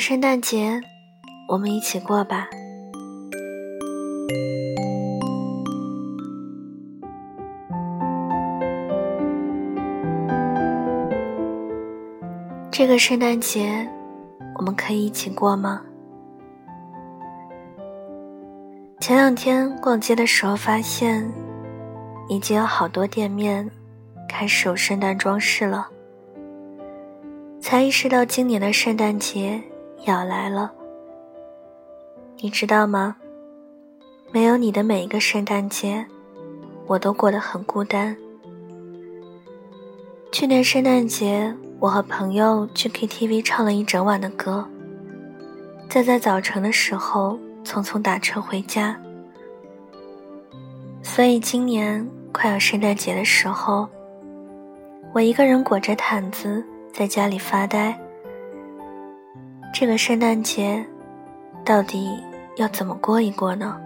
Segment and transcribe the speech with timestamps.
[0.00, 0.80] 圣诞节，
[1.46, 2.48] 我们一起过吧。
[12.70, 13.86] 这个圣诞节，
[14.56, 15.82] 我们可以一起过吗？
[19.00, 21.30] 前两天逛街的时候，发现
[22.30, 23.70] 已经有好多店面
[24.26, 25.86] 开始有圣诞装饰了，
[27.60, 29.62] 才意识到今年的圣诞节
[30.06, 30.72] 要来了。
[32.38, 33.16] 你知道吗？
[34.32, 36.06] 没有你的每一个圣诞节，
[36.86, 38.16] 我都过得很孤单。
[40.32, 44.64] 去年圣诞节，我和朋友去 KTV 唱了一整晚的歌，
[45.88, 48.98] 再在早晨的时候匆匆打车回家。
[51.02, 53.88] 所以今年快要圣诞节的时候，
[55.12, 57.98] 我一个人裹着毯子在家里发呆。
[59.72, 60.84] 这个圣诞节，
[61.64, 62.22] 到底
[62.56, 63.80] 要怎么过一过呢？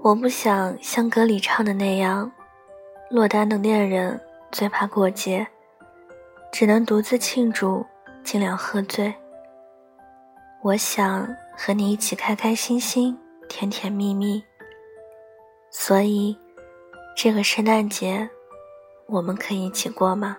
[0.00, 2.30] 我不想像歌里唱的那样，
[3.08, 5.46] 落单的恋人最怕过节，
[6.50, 7.86] 只能独自庆祝，
[8.24, 9.14] 尽量喝醉。
[10.62, 13.16] 我想和你一起开开心心，
[13.48, 14.42] 甜甜蜜蜜。
[15.70, 16.36] 所以，
[17.16, 18.28] 这个圣诞节，
[19.06, 20.36] 我们可以一起过吗？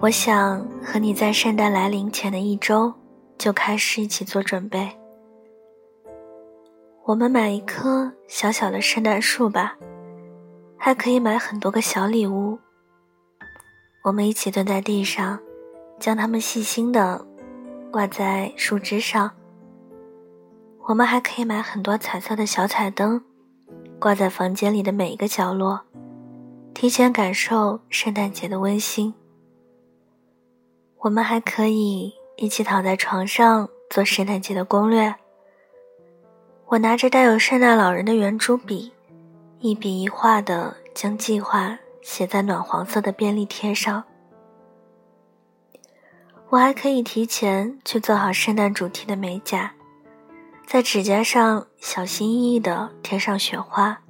[0.00, 2.92] 我想和你在圣诞来临前的一周。
[3.38, 4.88] 就开始一起做准备。
[7.04, 9.76] 我们买一棵小小的圣诞树吧，
[10.78, 12.56] 还可以买很多个小礼物。
[14.04, 15.40] 我们一起蹲在地上，
[15.98, 17.26] 将它们细心的
[17.90, 19.28] 挂在树枝上。
[20.88, 23.22] 我们还可以买很多彩色的小彩灯，
[23.98, 25.80] 挂在房间里的每一个角落，
[26.74, 29.14] 提前感受圣诞节的温馨。
[30.98, 32.14] 我们还可以。
[32.36, 35.14] 一起躺在床上做圣诞节的攻略。
[36.66, 38.90] 我拿着带有圣诞老人的圆珠笔，
[39.60, 44.02] 一笔一画的将计划写在暖黄色的便利贴上。
[46.48, 49.74] 我还可以提前去做好圣诞主题的美甲，
[50.66, 54.00] 在指甲上小心翼翼的贴上雪花，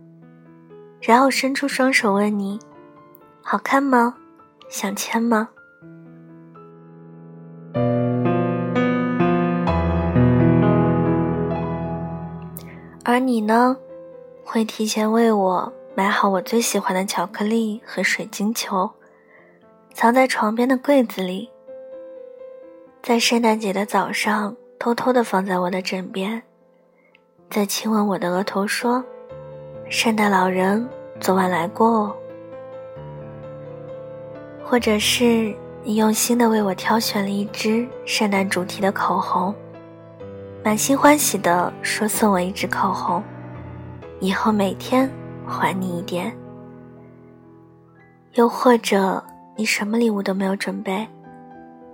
[1.01, 2.61] 然后伸出双手问你
[3.43, 4.15] ：“好看吗？
[4.69, 5.49] 想签吗？”
[13.05, 13.77] 而你呢，
[14.45, 18.89] 会提前为我买好我最喜欢的巧克力和水晶球，
[19.93, 21.51] 藏在床边的柜子里。
[23.03, 26.43] 在圣诞节的早上，偷偷的放在我的枕边，
[27.48, 29.00] 再亲吻我的额头，说
[29.88, 30.84] ：“圣诞老人
[31.20, 32.16] 昨晚来过哦。”
[34.60, 35.54] 或者是
[35.84, 39.54] 你用心的为我挑选了一支圣诞主题的口红。
[40.65, 43.22] 满心欢喜的说：“送我一支口红，
[44.19, 45.09] 以后每天
[45.47, 46.37] 还你一点。”
[48.34, 49.25] 又或者
[49.56, 51.06] 你什么礼物都没有准备，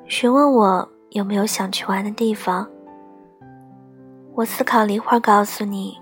[0.06, 2.66] 询问我有没有想去玩的地方。
[4.38, 5.98] 我思考了一会儿，告诉你：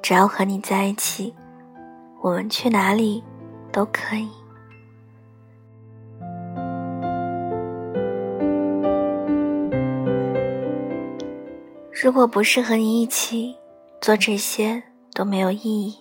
[0.00, 1.34] 只要和你在一起，
[2.20, 3.20] 我们去哪里
[3.72, 4.28] 都可以。
[11.90, 13.56] 如果不是和你一起
[14.00, 14.80] 做这些，
[15.12, 15.98] 都没有意义。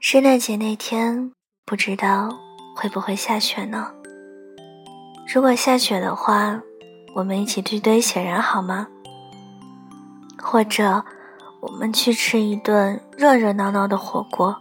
[0.00, 1.30] 圣诞节那天，
[1.66, 2.30] 不知道
[2.74, 3.92] 会不会下雪呢？
[5.30, 6.58] 如果下雪的话，
[7.14, 8.88] 我们一起去堆雪人好吗？
[10.42, 11.04] 或者，
[11.60, 14.56] 我们去吃一顿热热闹闹的火锅，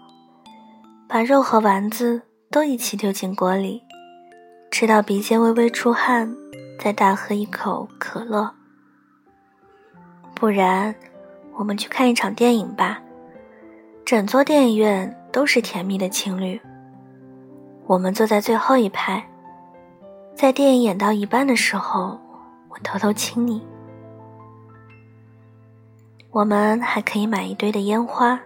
[1.10, 2.22] 把肉和丸子
[2.52, 3.82] 都一起丢进锅里，
[4.70, 6.34] 吃到鼻尖微微出汗，
[6.80, 8.52] 再大喝一口可乐。
[10.36, 10.94] 不然，
[11.58, 13.02] 我们去看一场电影吧。
[14.06, 16.62] 整座电影院都是甜蜜的情侣。
[17.88, 19.28] 我们坐在最后一排，
[20.36, 22.20] 在电影演到一半的时候，
[22.70, 23.62] 我偷偷亲你。
[26.32, 28.40] 我们还可以买一堆的烟花，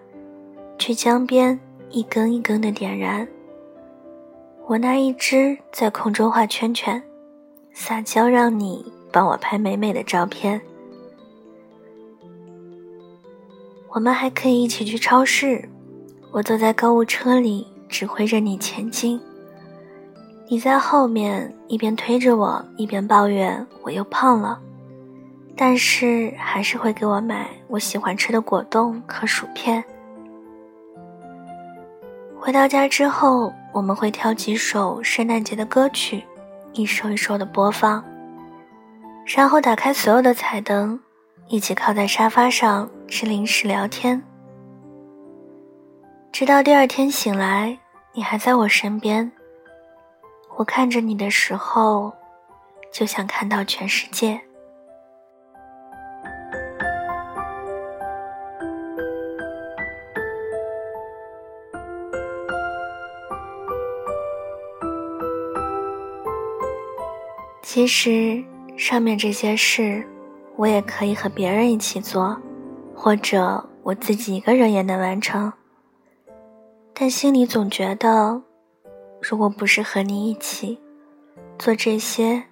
[0.79, 1.59] 去江边
[1.91, 3.27] 一根一根的点燃。
[4.65, 7.01] 我拿一支在空中画圈圈，
[7.73, 10.59] 撒娇让你帮我拍美美的照片。
[13.89, 15.69] 我们还可以一起去超市，
[16.31, 19.21] 我坐在购物车里指挥着你前进，
[20.49, 24.59] 你在后面一边推着我一边抱怨我又胖了，
[25.55, 29.83] 但是还是会给我买我喜欢吃的果冻和薯片。
[32.37, 36.23] 回到家之后，我们会挑几首圣诞节的歌曲，
[36.73, 38.03] 一首一首的播放，
[39.25, 40.99] 然后打开所有的彩灯，
[41.47, 44.21] 一起靠在沙发上吃零食聊天，
[46.31, 47.79] 直到第二天醒来，
[48.13, 49.31] 你还在我身边。
[50.57, 52.13] 我看着你的时候，
[52.93, 54.39] 就像看到全世界。
[67.67, 68.45] 其实，
[68.77, 70.07] 上面这些事，
[70.55, 72.39] 我也可以和别人一起做，
[72.93, 75.51] 或者我自己一个人也能完成。
[76.93, 78.39] 但心里总觉得，
[79.19, 80.79] 如果不是和你一起
[81.57, 82.43] 做这些，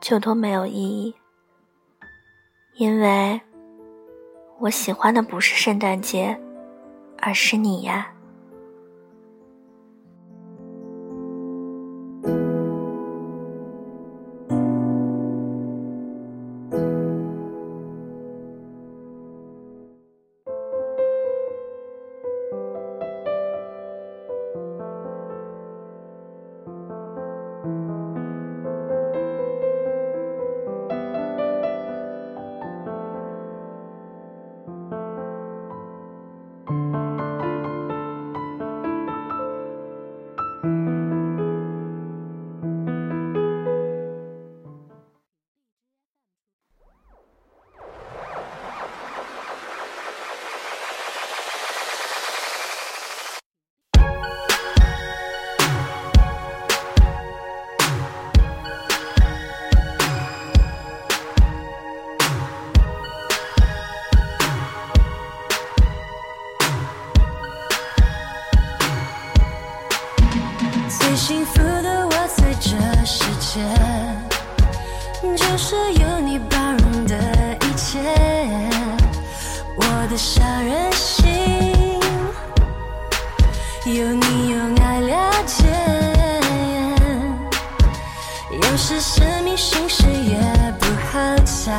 [0.00, 1.16] 就都没有意义。
[2.76, 3.40] 因为，
[4.60, 6.40] 我喜欢的不是圣诞节，
[7.18, 8.12] 而是你呀。
[71.10, 72.70] 最幸福的我在这
[73.04, 73.60] 世界，
[75.34, 77.16] 就是有你包容的
[77.66, 77.98] 一切。
[79.74, 81.98] 我的小任性，
[83.86, 85.66] 有你用爱了解。
[88.52, 90.38] 有时生命形势也
[90.78, 91.72] 不好猜，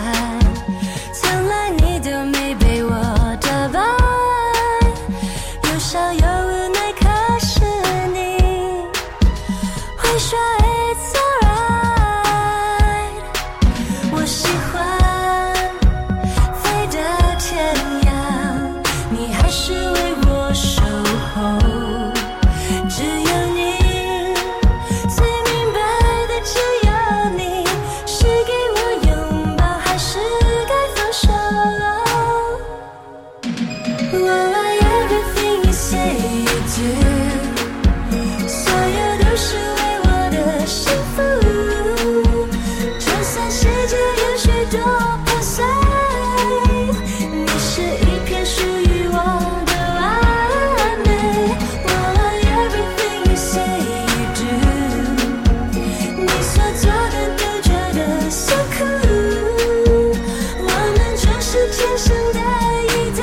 [61.71, 62.39] 肩生的
[62.83, 63.21] 一对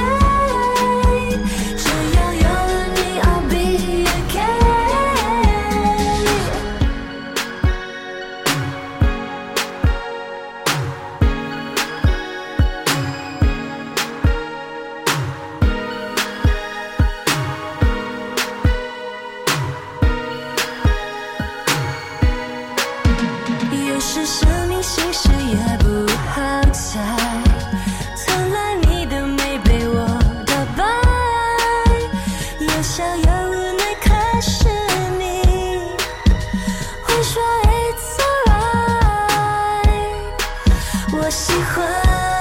[1.77, 1.85] 只
[2.17, 3.55] 要有了你 i'll be
[4.09, 4.39] okay
[23.89, 24.68] 又是什
[41.69, 42.38] 魂。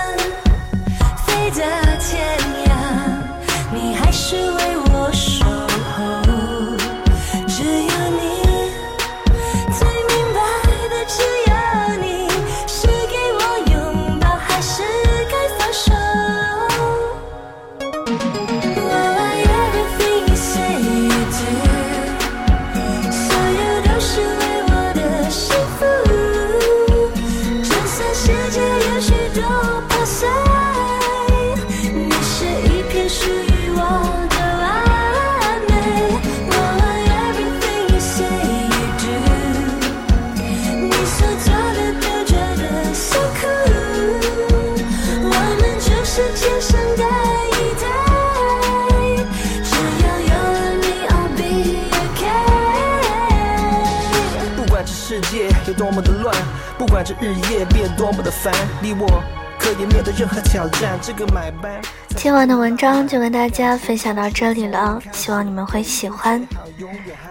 [55.17, 56.35] 世界有多么的乱，
[56.77, 59.23] 不管这日夜变多么的烦，你我
[59.57, 60.95] 可以面对任何挑战。
[61.01, 61.81] 这个买办。
[62.15, 66.47] 今晚的文章就跟大家分享到这里了，希望你们会喜欢。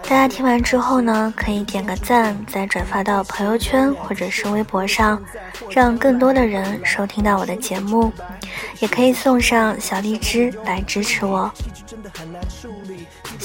[0.03, 5.21] 大家听完之后呢，可以点个赞，再转发到朋友圈或者是微博上，
[5.69, 8.11] 让更多的人收听到我的节目。
[8.79, 11.49] 也可以送上小荔枝来支持我。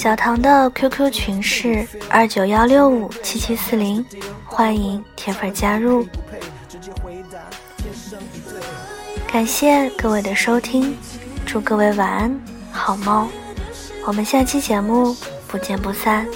[0.03, 4.05] 小唐的 QQ 群是二九幺六五七七四零，
[4.43, 6.05] 欢迎铁粉加入。
[9.25, 10.93] 感谢各位的收听。
[11.45, 12.37] 祝各位晚安，
[12.69, 13.29] 好梦。
[14.05, 15.15] 我们下期节目
[15.47, 16.27] 不见不散。